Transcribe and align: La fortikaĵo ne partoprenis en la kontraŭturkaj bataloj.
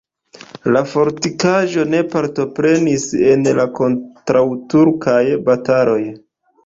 La 0.75 0.79
fortikaĵo 0.93 1.83
ne 1.91 1.99
partoprenis 2.15 3.05
en 3.33 3.45
la 3.59 3.67
kontraŭturkaj 3.81 5.21
bataloj. 5.51 6.01